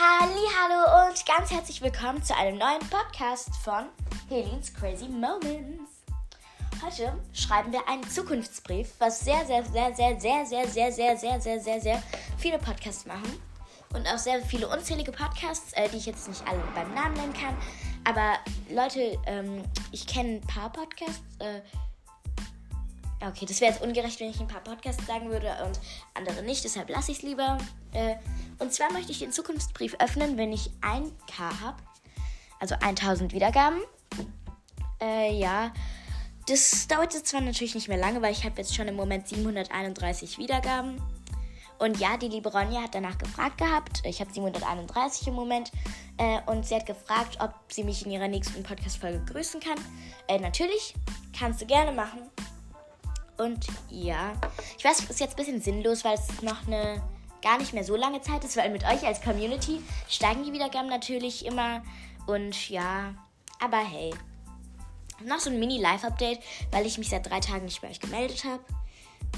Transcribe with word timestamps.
Hallo 0.00 1.08
und 1.08 1.26
ganz 1.26 1.50
herzlich 1.50 1.82
willkommen 1.82 2.22
zu 2.22 2.32
einem 2.36 2.56
neuen 2.56 2.78
Podcast 2.88 3.48
von 3.64 3.86
Helens 4.28 4.72
Crazy 4.72 5.08
Moments. 5.08 5.90
Heute 6.80 7.18
schreiben 7.32 7.72
wir 7.72 7.80
einen 7.88 8.08
Zukunftsbrief, 8.08 8.92
was 9.00 9.18
sehr, 9.18 9.44
sehr, 9.44 9.64
sehr, 9.64 9.92
sehr, 9.96 10.20
sehr, 10.20 10.46
sehr, 10.46 10.68
sehr, 10.68 10.92
sehr, 10.92 11.16
sehr, 11.16 11.40
sehr, 11.40 11.60
sehr, 11.60 11.80
sehr 11.80 12.02
viele 12.36 12.58
Podcasts 12.58 13.06
machen. 13.06 13.40
Und 13.92 14.06
auch 14.06 14.18
sehr 14.18 14.40
viele 14.42 14.68
unzählige 14.68 15.10
Podcasts, 15.10 15.72
äh, 15.72 15.88
die 15.88 15.96
ich 15.96 16.06
jetzt 16.06 16.28
nicht 16.28 16.46
alle 16.46 16.62
beim 16.76 16.94
Namen 16.94 17.14
nennen 17.14 17.32
kann. 17.32 17.56
Aber 18.04 18.38
Leute, 18.70 19.18
ähm, 19.26 19.64
ich 19.90 20.06
kenne 20.06 20.34
ein 20.34 20.40
paar 20.42 20.70
Podcasts. 20.70 21.22
Äh, 21.40 21.60
okay, 23.26 23.46
das 23.46 23.60
wäre 23.60 23.72
jetzt 23.72 23.82
ungerecht, 23.82 24.20
wenn 24.20 24.30
ich 24.30 24.38
ein 24.38 24.46
paar 24.46 24.62
Podcasts 24.62 25.04
sagen 25.08 25.28
würde 25.28 25.56
und 25.66 25.80
andere 26.14 26.44
nicht, 26.44 26.62
deshalb 26.62 26.88
lasse 26.88 27.10
ich 27.10 27.18
es 27.18 27.22
lieber. 27.24 27.58
Äh, 27.92 28.16
und 28.58 28.72
zwar 28.72 28.92
möchte 28.92 29.12
ich 29.12 29.20
den 29.20 29.32
Zukunftsbrief 29.32 29.96
öffnen, 29.98 30.36
wenn 30.36 30.52
ich 30.52 30.70
1K 30.80 31.60
habe. 31.60 31.82
Also 32.60 32.74
1000 32.80 33.32
Wiedergaben. 33.32 33.78
Äh, 35.00 35.32
ja. 35.38 35.72
Das 36.46 36.88
dauert 36.88 37.14
jetzt 37.14 37.26
zwar 37.26 37.40
natürlich 37.40 37.74
nicht 37.74 37.88
mehr 37.88 37.98
lange, 37.98 38.22
weil 38.22 38.32
ich 38.32 38.44
habe 38.44 38.56
jetzt 38.58 38.74
schon 38.74 38.88
im 38.88 38.96
Moment 38.96 39.28
731 39.28 40.38
Wiedergaben. 40.38 41.00
Und 41.78 41.98
ja, 41.98 42.16
die 42.16 42.28
liebe 42.28 42.50
Ronja 42.50 42.82
hat 42.82 42.94
danach 42.94 43.18
gefragt 43.18 43.58
gehabt. 43.58 44.02
Ich 44.04 44.20
habe 44.20 44.32
731 44.32 45.28
im 45.28 45.34
Moment. 45.34 45.70
Äh, 46.16 46.40
und 46.46 46.66
sie 46.66 46.74
hat 46.74 46.86
gefragt, 46.86 47.36
ob 47.40 47.54
sie 47.68 47.84
mich 47.84 48.04
in 48.04 48.10
ihrer 48.10 48.26
nächsten 48.26 48.62
Podcast-Folge 48.62 49.22
grüßen 49.26 49.60
kann. 49.60 49.78
Äh, 50.26 50.40
natürlich. 50.40 50.94
Kannst 51.38 51.60
du 51.60 51.66
gerne 51.66 51.92
machen. 51.92 52.22
Und 53.36 53.66
ja. 53.90 54.32
Ich 54.76 54.84
weiß, 54.84 54.98
es 55.00 55.10
ist 55.10 55.20
jetzt 55.20 55.34
ein 55.34 55.36
bisschen 55.36 55.60
sinnlos, 55.60 56.04
weil 56.04 56.14
es 56.14 56.42
noch 56.42 56.66
eine 56.66 57.00
gar 57.42 57.58
nicht 57.58 57.72
mehr 57.72 57.84
so 57.84 57.96
lange 57.96 58.20
Zeit 58.20 58.44
ist, 58.44 58.56
weil 58.56 58.70
mit 58.70 58.84
euch 58.84 59.04
als 59.04 59.20
Community 59.20 59.80
steigen 60.08 60.44
die 60.44 60.52
Wiedergaben 60.52 60.88
natürlich 60.88 61.46
immer. 61.46 61.82
Und 62.26 62.68
ja, 62.68 63.14
aber 63.60 63.78
hey. 63.78 64.14
Noch 65.24 65.40
so 65.40 65.50
ein 65.50 65.58
Mini-Live-Update, 65.58 66.40
weil 66.70 66.86
ich 66.86 66.96
mich 66.96 67.08
seit 67.08 67.28
drei 67.28 67.40
Tagen 67.40 67.64
nicht 67.64 67.80
bei 67.80 67.88
euch 67.88 67.98
gemeldet 67.98 68.44
habe. 68.44 68.62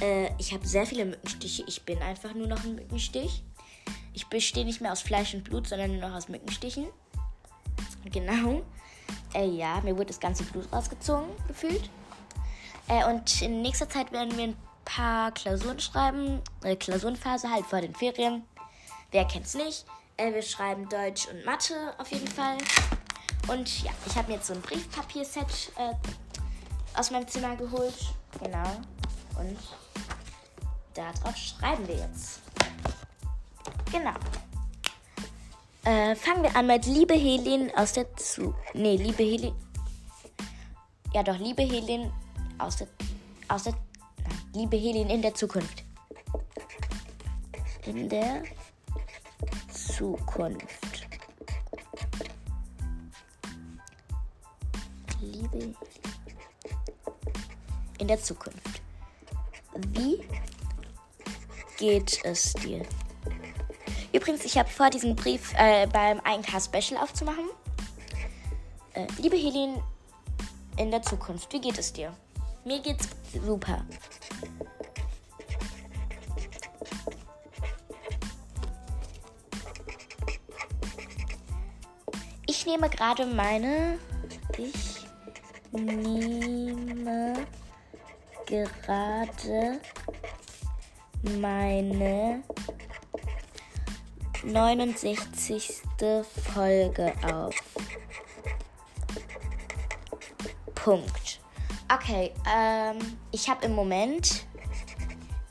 Äh, 0.01 0.31
ich 0.39 0.53
habe 0.53 0.67
sehr 0.67 0.87
viele 0.87 1.07
Mückenstiche. 1.07 1.65
Ich 1.67 1.83
bin 1.85 2.03
einfach 2.03 2.35
nur 2.35 2.47
noch 2.47 2.63
ein 2.65 2.75
Mückenstich. 2.75 3.43
Ich 4.13 4.27
bestehe 4.27 4.65
nicht 4.65 4.81
mehr 4.81 4.93
aus 4.93 5.01
Fleisch 5.01 5.33
und 5.33 5.45
Blut, 5.45 5.69
sondern 5.69 5.93
nur 5.93 6.09
noch 6.09 6.17
aus 6.17 6.29
Mückenstichen. 6.29 6.87
Genau. 8.13 8.63
Äh, 9.35 9.47
ja, 9.47 9.81
mir 9.81 9.95
wurde 9.97 10.07
das 10.07 10.21
ganze 10.21 10.45
Blut 10.45 10.71
rausgezogen, 10.73 11.29
gefühlt. 11.49 11.89
Äh, 12.89 13.05
und 13.07 13.41
in 13.41 13.63
nächster 13.63 13.89
Zeit 13.89 14.13
werden 14.13 14.37
wir 14.37 14.45
ein 14.45 14.57
paar 14.85 15.33
Klausuren 15.33 15.81
schreiben. 15.81 16.41
Äh, 16.63 16.77
Klausurenphase 16.77 17.51
halt 17.51 17.67
vor 17.67 17.81
den 17.81 17.95
Ferien. 17.95 18.45
Wer 19.11 19.25
kennt's 19.25 19.55
nicht? 19.55 19.85
Äh, 20.17 20.35
wir 20.35 20.43
schreiben 20.43 20.89
Deutsch 20.89 21.27
und 21.29 21.45
Mathe 21.45 21.95
auf 21.99 22.11
jeden 22.13 22.29
Fall. 22.29 22.59
Und 23.49 23.83
ja, 23.83 23.91
ich 24.07 24.17
habe 24.17 24.29
mir 24.29 24.35
jetzt 24.35 24.47
so 24.47 24.55
ein 24.55 24.61
Briefpapierset 24.61 25.73
äh, 25.77 25.95
aus 26.99 27.11
meinem 27.11 27.27
Zimmer 27.27 27.57
geholt. 27.57 27.95
Genau. 28.43 28.71
Und 29.39 29.59
darauf 30.95 31.37
schreiben 31.37 31.87
wir 31.89 31.97
jetzt. 31.97 32.41
Genau. 33.91 34.13
Äh, 35.85 36.15
fangen 36.15 36.43
wir 36.43 36.55
an 36.55 36.67
mit 36.67 36.87
Liebe 36.87 37.15
Helin 37.15 37.73
aus 37.75 37.95
der 37.95 38.15
Zu. 38.17 38.55
Nee, 38.75 38.97
Liebe 38.97 39.23
Helin. 39.23 39.55
Ja, 41.13 41.23
doch, 41.23 41.39
Liebe 41.39 41.63
Helin 41.63 42.13
aus 42.59 42.77
der. 42.77 42.89
Aus 43.49 43.65
der. 43.65 43.75
Liebe 44.53 44.77
Helin 44.77 45.09
in 45.11 45.23
der 45.23 45.33
Zukunft. 45.33 45.85
In 47.87 48.09
der 48.09 48.43
Zukunft. 49.73 51.09
Liebe 55.21 55.75
in 57.99 58.09
der 58.09 58.21
Zukunft. 58.21 58.83
Wie 59.93 60.21
geht 61.79 62.21
es 62.25 62.55
dir? 62.55 62.85
Übrigens, 64.13 64.45
ich 64.45 64.59
habe 64.59 64.69
vor, 64.69 64.91
diesen 64.91 65.15
Brief 65.15 65.53
äh, 65.57 65.87
beim 65.87 66.19
1K-Special 66.21 67.01
aufzumachen. 67.01 67.49
Äh, 68.95 69.07
liebe 69.19 69.37
Helin, 69.37 69.81
in 70.77 70.91
der 70.91 71.03
Zukunft, 71.03 71.53
wie 71.53 71.61
geht 71.61 71.79
es 71.79 71.93
dir? 71.93 72.13
Mir 72.65 72.81
geht's 72.81 73.09
super. 73.33 73.85
Ich 82.61 82.67
nehme 82.67 82.91
gerade 82.91 83.25
meine. 83.25 83.99
Ich 84.59 85.07
nehme 85.73 87.47
gerade 88.45 89.81
meine 91.23 92.43
69. 94.43 95.81
Folge 96.53 97.15
auf. 97.33 97.55
Punkt. 100.75 101.41
Okay, 101.91 102.35
ähm, 102.47 102.99
ich 103.33 103.49
habe 103.49 103.65
im 103.65 103.73
Moment, 103.73 104.45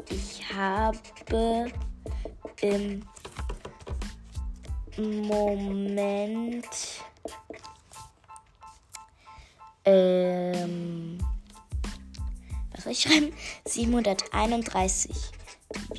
ich 0.10 0.44
habe 0.54 1.72
im 2.62 3.04
Moment, 5.02 6.68
ähm, 9.86 11.18
was 12.72 12.84
soll 12.84 12.94
ich 12.94 13.02
schreiben? 13.02 13.34
731 13.66 15.12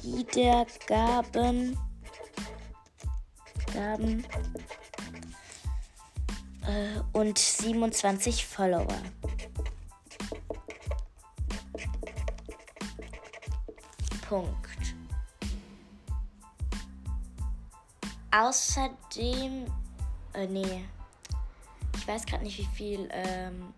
Wiedergaben. 0.03 1.77
Gaben, 3.73 4.25
äh, 6.67 7.01
und 7.13 7.39
27 7.39 8.47
Follower. 8.47 8.87
Punkt. 14.29 14.57
Außerdem, 18.33 19.67
äh, 20.35 20.47
nee, 20.47 20.85
weiß 22.11 22.27
gerade 22.27 22.43
nicht, 22.43 22.59
wie 22.59 22.67
viel 22.75 23.09
ähm, 23.13 23.73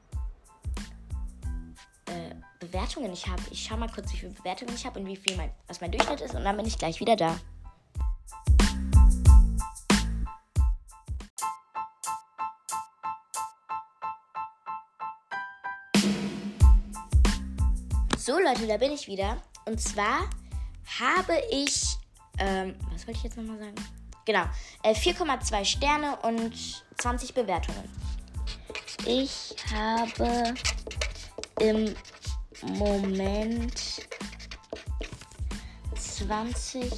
äh, 2.07 2.35
Bewertungen 2.59 3.13
ich 3.13 3.27
habe. 3.27 3.43
Ich 3.51 3.63
schau 3.63 3.77
mal 3.77 3.91
kurz, 3.91 4.11
wie 4.13 4.17
viele 4.17 4.33
Bewertungen 4.33 4.75
ich 4.75 4.87
habe 4.87 4.99
und 4.99 5.07
wie 5.07 5.17
viel 5.17 5.37
mein, 5.37 5.51
was 5.67 5.83
mein 5.83 5.93
Durchschnitt 5.93 6.23
ist 6.23 6.35
und 6.35 6.43
dann 6.43 6.57
bin 6.57 6.65
ich 6.65 6.79
gleich 6.79 6.99
wieder 6.99 7.15
da. 7.15 7.39
So 18.17 18.39
Leute, 18.39 18.67
da 18.67 18.79
bin 18.79 18.93
ich 18.93 19.09
wieder. 19.09 19.43
Und 19.67 19.79
zwar 19.79 20.31
habe 21.01 21.35
ich, 21.51 21.99
ähm, 22.39 22.77
was 22.91 23.07
wollte 23.07 23.19
ich 23.19 23.25
jetzt 23.25 23.37
nochmal 23.37 23.59
sagen? 23.59 23.75
Genau, 24.25 24.45
äh, 24.85 24.95
4,2 24.95 25.65
Sterne 25.65 26.17
und 26.23 26.85
20 26.97 27.35
Bewertungen. 27.35 28.12
Ich 29.05 29.55
habe 29.73 30.55
im 31.61 31.95
Moment 32.63 34.07
20 35.95 36.91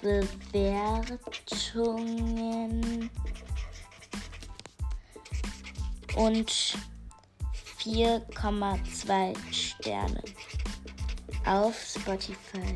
Bewertungen 0.00 1.20
und 6.16 6.78
4,2 7.78 9.34
Sterne 9.52 10.22
auf 11.44 11.76
Spotify. 11.76 12.74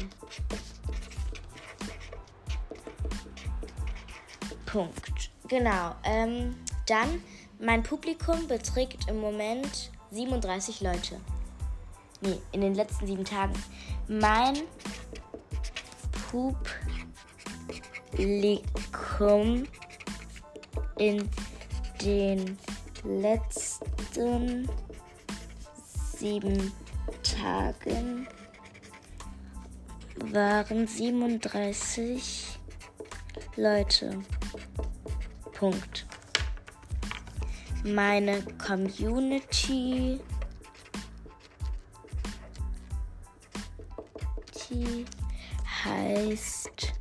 Punkt. 4.66 5.30
Genau. 5.48 5.94
Ähm, 6.04 6.56
dann, 6.86 7.22
mein 7.58 7.82
Publikum 7.82 8.46
beträgt 8.46 9.08
im 9.08 9.18
Moment 9.18 9.90
37 10.10 10.80
Leute. 10.80 11.20
Nee, 12.20 12.38
in 12.52 12.60
den 12.60 12.74
letzten 12.74 13.06
sieben 13.06 13.24
Tagen. 13.24 13.54
Mein 14.08 14.56
Publikum 18.12 19.66
in 20.98 21.28
den 22.02 22.58
letzten 23.04 24.68
sieben 26.16 26.72
Tagen 27.22 28.26
waren 30.32 30.86
37 30.86 32.58
Leute. 33.56 34.22
Punkt. 35.52 36.05
Meine 37.86 38.42
Community 38.58 40.20
heißt 45.84 46.92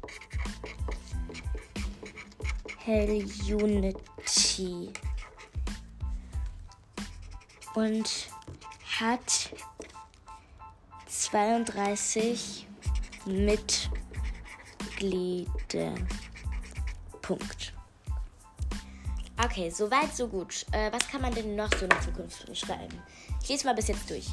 Hell 2.77 3.25
Unity 3.49 4.93
und 7.73 8.29
hat 8.99 9.55
32 11.07 12.67
Mitglieder. 13.25 13.95
Punkt. 17.23 17.74
Okay, 19.43 19.69
soweit, 19.69 20.15
so 20.15 20.27
gut. 20.27 20.65
Äh, 20.71 20.89
was 20.93 21.09
kann 21.09 21.21
man 21.21 21.33
denn 21.33 21.57
noch 21.57 21.69
so 21.77 21.83
in 21.83 21.89
der 21.89 21.99
Zukunft 21.99 22.57
schreiben? 22.57 23.03
Ich 23.43 23.49
lese 23.49 23.65
mal 23.65 23.75
bis 23.75 23.89
jetzt 23.89 24.09
durch. 24.09 24.27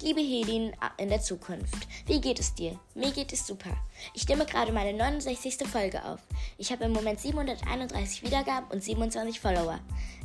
Liebe 0.00 0.20
Helin 0.20 0.72
äh, 0.72 1.02
in 1.02 1.08
der 1.08 1.20
Zukunft, 1.20 1.88
wie 2.06 2.20
geht 2.20 2.38
es 2.38 2.54
dir? 2.54 2.78
Mir 2.94 3.10
geht 3.10 3.32
es 3.32 3.44
super. 3.44 3.70
Ich 4.14 4.28
nehme 4.28 4.46
gerade 4.46 4.70
meine 4.70 4.96
69. 4.96 5.66
Folge 5.66 6.04
auf. 6.04 6.20
Ich 6.56 6.70
habe 6.70 6.84
im 6.84 6.92
Moment 6.92 7.18
731 7.18 8.22
Wiedergaben 8.22 8.70
und 8.70 8.82
27 8.82 9.40
Follower. 9.40 9.80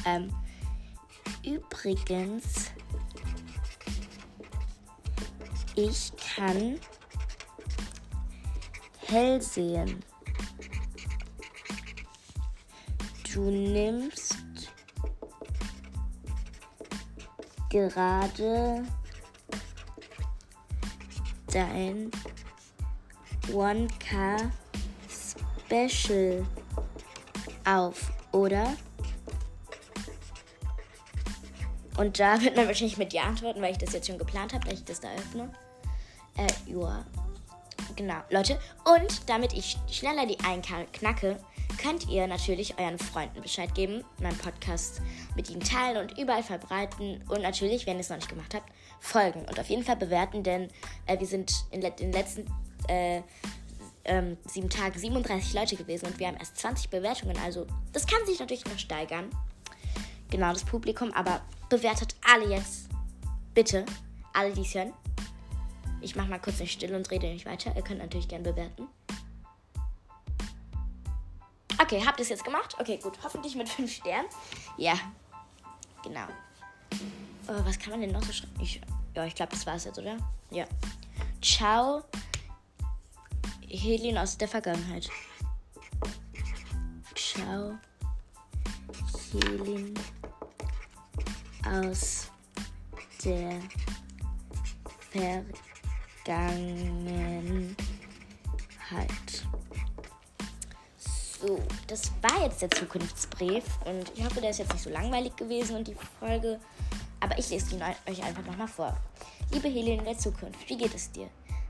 Ähm, 0.06 0.32
übrigens, 1.44 2.70
ich 5.74 6.12
kann 6.16 6.78
hell 9.08 9.42
sehen. 9.42 10.04
Du 13.32 13.50
nimmst 13.50 14.43
gerade 17.74 18.84
dein 21.52 22.08
1K 23.48 24.50
Special 25.10 26.46
auf, 27.64 28.12
oder? 28.30 28.76
Und 31.96 32.20
da 32.20 32.40
wird 32.40 32.54
man 32.54 32.68
wahrscheinlich 32.68 32.96
mit 32.96 33.12
Ja 33.12 33.24
antworten, 33.24 33.60
weil 33.60 33.72
ich 33.72 33.78
das 33.78 33.92
jetzt 33.92 34.06
schon 34.06 34.18
geplant 34.18 34.52
habe, 34.52 34.66
weil 34.66 34.74
ich 34.74 34.84
das 34.84 35.00
da 35.00 35.08
öffne. 35.12 35.52
Äh, 36.36 36.46
ja. 36.66 37.04
Genau, 37.96 38.20
Leute. 38.30 38.60
Und 38.84 39.28
damit 39.28 39.52
ich 39.52 39.76
schneller 39.90 40.26
die 40.26 40.38
1K 40.38 40.86
knacke, 40.92 41.40
könnt 41.78 42.08
ihr 42.08 42.26
natürlich 42.26 42.78
euren 42.78 42.98
Freunden 42.98 43.42
Bescheid 43.42 43.74
geben, 43.74 44.04
meinen 44.20 44.38
Podcast 44.38 45.00
mit 45.36 45.50
ihnen 45.50 45.60
teilen 45.60 45.98
und 45.98 46.18
überall 46.18 46.42
verbreiten. 46.42 47.22
Und 47.28 47.42
natürlich, 47.42 47.86
wenn 47.86 47.96
ihr 47.96 48.00
es 48.00 48.08
noch 48.08 48.16
nicht 48.16 48.28
gemacht 48.28 48.54
habt, 48.54 48.70
folgen 49.00 49.40
und 49.40 49.58
auf 49.58 49.68
jeden 49.68 49.84
Fall 49.84 49.96
bewerten, 49.96 50.42
denn 50.42 50.68
äh, 51.06 51.18
wir 51.18 51.26
sind 51.26 51.52
in, 51.70 51.80
den 51.80 52.12
letzten 52.12 52.46
äh, 52.88 53.22
ähm, 54.04 54.36
sieben 54.46 54.68
Tagen 54.68 54.98
37 54.98 55.54
Leute 55.54 55.76
gewesen 55.76 56.06
und 56.06 56.18
wir 56.18 56.28
haben 56.28 56.36
erst 56.36 56.58
20 56.58 56.90
Bewertungen. 56.90 57.36
Also 57.44 57.66
das 57.92 58.06
kann 58.06 58.24
sich 58.26 58.38
natürlich 58.38 58.64
noch 58.66 58.78
steigern. 58.78 59.30
Genau, 60.30 60.52
das 60.52 60.64
Publikum. 60.64 61.12
Aber 61.12 61.42
bewertet 61.68 62.14
alle 62.32 62.48
jetzt. 62.48 62.88
Bitte. 63.54 63.84
Alle, 64.32 64.52
die 64.52 64.62
es 64.62 64.74
hören. 64.74 64.92
Ich 66.00 66.16
mache 66.16 66.28
mal 66.28 66.40
kurz 66.40 66.58
nicht 66.58 66.72
still 66.72 66.94
und 66.94 67.10
rede 67.10 67.28
nicht 67.28 67.46
weiter. 67.46 67.74
Ihr 67.76 67.82
könnt 67.82 68.00
natürlich 68.00 68.28
gerne 68.28 68.50
bewerten. 68.50 68.88
Okay, 71.84 72.02
habt 72.02 72.18
ihr 72.18 72.22
es 72.22 72.30
jetzt 72.30 72.44
gemacht? 72.44 72.74
Okay, 72.80 72.96
gut. 72.96 73.18
Hoffentlich 73.22 73.54
mit 73.56 73.68
5 73.68 73.92
Sternen. 73.92 74.26
Ja. 74.78 74.94
Genau. 76.02 76.26
Oh, 77.46 77.62
was 77.62 77.78
kann 77.78 77.90
man 77.90 78.00
denn 78.00 78.10
noch 78.10 78.22
so 78.22 78.32
schreiben? 78.32 78.54
Ich, 78.58 78.80
ja, 79.14 79.26
ich 79.26 79.34
glaube, 79.34 79.52
das 79.52 79.66
war 79.66 79.74
es 79.74 79.84
jetzt, 79.84 79.98
oder? 79.98 80.16
Ja. 80.50 80.64
Ciao. 81.42 82.02
Helin 83.68 84.16
aus 84.16 84.38
der 84.38 84.48
Vergangenheit. 84.48 85.10
Ciao. 87.14 87.74
Helin 89.34 89.92
aus 91.66 92.30
der 93.22 93.60
Vergangenheit. 95.10 97.76
So, 101.46 101.60
das 101.88 102.10
war 102.22 102.42
jetzt 102.42 102.62
der 102.62 102.70
Zukunftsbrief 102.70 103.64
und 103.84 104.10
ich 104.16 104.24
hoffe, 104.24 104.40
der 104.40 104.50
ist 104.50 104.60
jetzt 104.60 104.72
nicht 104.72 104.82
so 104.82 104.88
langweilig 104.88 105.36
gewesen 105.36 105.76
und 105.76 105.86
die 105.86 105.96
Folge. 106.18 106.58
Aber 107.20 107.38
ich 107.38 107.50
lese 107.50 107.74
ihn 107.74 107.82
euch 107.82 108.24
einfach 108.24 108.44
nochmal 108.46 108.68
vor. 108.68 108.96
Liebe 109.52 109.68
Helene 109.68 110.02
der 110.04 110.16
Zukunft, 110.16 110.66
wie 110.68 110.78
geht 110.78 110.94
es 110.94 111.12
dir? 111.12 111.28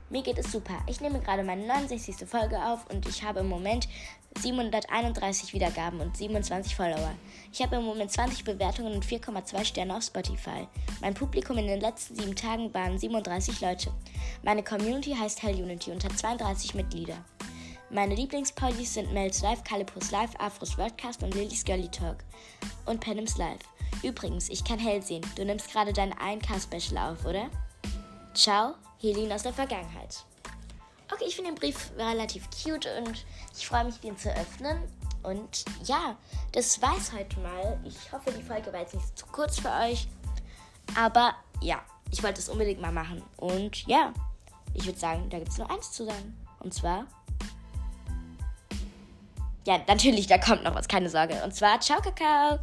Mir 0.09 0.21
geht 0.21 0.37
es 0.37 0.49
super. 0.49 0.75
Ich 0.87 1.01
nehme 1.01 1.19
gerade 1.19 1.43
meine 1.43 1.65
69. 1.65 2.25
Folge 2.25 2.57
auf 2.63 2.89
und 2.89 3.05
ich 3.05 3.21
habe 3.21 3.41
im 3.41 3.49
Moment 3.49 3.89
731 4.39 5.53
Wiedergaben 5.53 5.99
und 5.99 6.15
27 6.15 6.73
Follower. 6.73 7.11
Ich 7.51 7.61
habe 7.61 7.75
im 7.75 7.83
Moment 7.83 8.11
20 8.11 8.45
Bewertungen 8.45 8.93
und 8.93 9.05
4,2 9.05 9.65
Sterne 9.65 9.97
auf 9.97 10.03
Spotify. 10.03 10.67
Mein 11.01 11.15
Publikum 11.15 11.57
in 11.57 11.67
den 11.67 11.81
letzten 11.81 12.15
sieben 12.15 12.35
Tagen 12.35 12.73
waren 12.73 12.97
37 12.97 13.59
Leute. 13.59 13.91
Meine 14.41 14.63
Community 14.63 15.13
heißt 15.13 15.43
Hell 15.43 15.61
Unity 15.61 15.91
und 15.91 16.03
hat 16.05 16.17
32 16.17 16.75
Mitglieder. 16.75 17.17
Meine 17.91 18.15
Lieblingspartys 18.15 18.95
sind 18.95 19.13
Mel's 19.13 19.41
Live, 19.41 19.63
Calipus 19.63 20.09
Live, 20.09 20.31
Afros 20.39 20.77
Wordcast 20.77 21.21
und 21.21 21.35
Lillys 21.35 21.63
Girly 21.63 21.87
Talk. 21.89 22.17
Und 22.85 22.99
Penims 22.99 23.37
Live. 23.37 23.59
Übrigens, 24.01 24.49
ich 24.49 24.63
kann 24.63 24.79
hell 24.79 25.01
sehen. 25.01 25.25
Du 25.35 25.45
nimmst 25.45 25.71
gerade 25.71 25.93
dein 25.93 26.13
1K-Special 26.13 26.97
auf, 26.97 27.25
oder? 27.25 27.49
Ciao, 28.33 28.73
Helene 28.99 29.35
aus 29.35 29.43
der 29.43 29.53
Vergangenheit. 29.53 30.25
Okay, 31.13 31.25
ich 31.27 31.35
finde 31.35 31.51
den 31.51 31.59
Brief 31.59 31.91
relativ 31.97 32.49
cute 32.49 32.87
und 32.97 33.23
ich 33.55 33.67
freue 33.67 33.85
mich, 33.85 33.99
den 33.99 34.17
zu 34.17 34.29
öffnen. 34.35 34.79
Und 35.21 35.65
ja, 35.83 36.17
das 36.53 36.81
war's 36.81 37.13
heute 37.13 37.39
mal. 37.39 37.79
Ich 37.85 38.11
hoffe, 38.11 38.31
die 38.31 38.43
Folge 38.43 38.73
war 38.73 38.81
jetzt 38.81 38.95
nicht 38.95 39.17
zu 39.17 39.27
kurz 39.27 39.59
für 39.59 39.71
euch. 39.71 40.07
Aber 40.95 41.35
ja, 41.61 41.81
ich 42.11 42.23
wollte 42.23 42.39
es 42.39 42.49
unbedingt 42.49 42.81
mal 42.81 42.91
machen. 42.91 43.21
Und 43.37 43.87
ja, 43.87 44.11
ich 44.73 44.85
würde 44.85 44.99
sagen, 44.99 45.29
da 45.29 45.37
gibt 45.37 45.51
es 45.51 45.57
nur 45.59 45.69
eins 45.69 45.91
zu 45.91 46.05
sagen. 46.05 46.35
Und 46.59 46.73
zwar. 46.73 47.05
Ja, 49.65 49.79
natürlich, 49.87 50.27
da 50.27 50.37
kommt 50.37 50.63
noch 50.63 50.75
was, 50.75 50.87
keine 50.87 51.09
Sorge. 51.09 51.41
Und 51.43 51.55
zwar, 51.55 51.79
ciao, 51.79 51.99
Kakao. 52.01 52.59